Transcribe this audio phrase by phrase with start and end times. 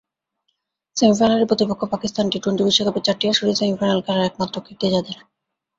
[0.97, 5.17] সেমিফাইনালে প্রতিপক্ষ পাকিস্তান, টি-টোয়েন্টি বিশ্বকাপের চারটি আসরেই সেমিফাইনাল খেলার একমাত্র কীর্তি যাদের।